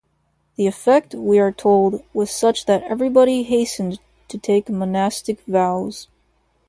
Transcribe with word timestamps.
The 0.55 0.65
effect, 0.65 1.13
we 1.13 1.37
are 1.37 1.51
told, 1.51 2.01
was 2.11 2.31
such 2.31 2.65
that 2.65 2.81
everybody 2.85 3.43
hastened 3.43 3.99
to 4.29 4.39
take 4.39 4.67
monastic 4.67 5.39
vows. 5.45 6.07